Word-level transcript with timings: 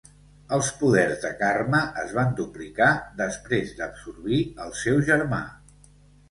Els 0.55 0.69
poders 0.77 1.19
de 1.25 1.29
Karma 1.41 1.81
es 2.03 2.13
van 2.19 2.33
duplicar 2.39 2.87
després 3.21 3.75
d'absorbir 3.81 4.41
al 4.67 4.75
seu 4.81 4.99
germà. 5.13 5.45